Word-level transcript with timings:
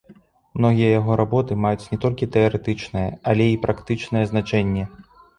Многія 0.59 0.87
яго 0.99 1.17
работы 1.19 1.57
маюць 1.65 1.89
не 1.91 1.99
толькі 2.05 2.27
тэарэтычнае, 2.35 3.03
а 3.33 3.35
і 3.49 3.59
практычнае 3.65 4.23
значэнне. 4.33 4.83